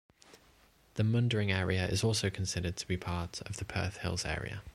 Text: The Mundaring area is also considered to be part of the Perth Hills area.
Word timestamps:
The 0.95 1.03
Mundaring 1.03 1.53
area 1.53 1.85
is 1.85 2.03
also 2.03 2.31
considered 2.31 2.75
to 2.77 2.87
be 2.87 2.97
part 2.97 3.39
of 3.43 3.57
the 3.57 3.65
Perth 3.65 3.97
Hills 3.97 4.25
area. 4.25 4.63